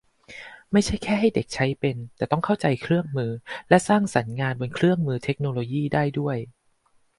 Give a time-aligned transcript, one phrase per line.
[0.71, 3.31] ไม่ใช่แค่ให้เด็กใช้เป็น แต่ต้องเข้าใจเครื่องมือ
[3.69, 6.37] และสร้างสรรค์งานบนเครื่องมือเทคโนโลยีได้ด้วย